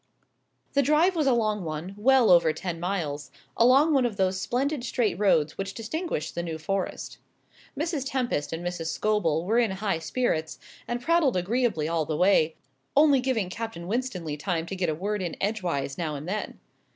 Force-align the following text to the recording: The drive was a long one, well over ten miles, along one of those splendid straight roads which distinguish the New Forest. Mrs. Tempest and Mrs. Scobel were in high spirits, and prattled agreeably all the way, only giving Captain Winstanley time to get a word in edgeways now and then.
The 0.73 0.81
drive 0.81 1.15
was 1.15 1.27
a 1.27 1.33
long 1.33 1.63
one, 1.63 1.93
well 1.95 2.31
over 2.31 2.51
ten 2.53 2.79
miles, 2.79 3.29
along 3.55 3.93
one 3.93 4.03
of 4.03 4.17
those 4.17 4.41
splendid 4.41 4.83
straight 4.83 5.13
roads 5.19 5.59
which 5.59 5.75
distinguish 5.75 6.31
the 6.31 6.41
New 6.41 6.57
Forest. 6.57 7.19
Mrs. 7.79 8.09
Tempest 8.09 8.51
and 8.51 8.65
Mrs. 8.65 8.87
Scobel 8.87 9.45
were 9.45 9.59
in 9.59 9.69
high 9.69 9.99
spirits, 9.99 10.57
and 10.87 11.03
prattled 11.03 11.37
agreeably 11.37 11.87
all 11.87 12.05
the 12.05 12.17
way, 12.17 12.55
only 12.97 13.19
giving 13.19 13.47
Captain 13.51 13.87
Winstanley 13.87 14.37
time 14.37 14.65
to 14.65 14.75
get 14.75 14.89
a 14.89 14.95
word 14.95 15.21
in 15.21 15.35
edgeways 15.39 15.99
now 15.99 16.15
and 16.15 16.27
then. 16.27 16.59